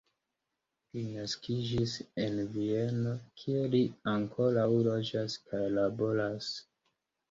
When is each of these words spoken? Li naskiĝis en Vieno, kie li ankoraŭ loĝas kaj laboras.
Li 0.95 1.03
naskiĝis 1.09 1.93
en 2.25 2.41
Vieno, 2.57 3.13
kie 3.45 3.71
li 3.77 3.85
ankoraŭ 4.17 4.69
loĝas 4.93 5.41
kaj 5.49 5.65
laboras. 5.81 6.55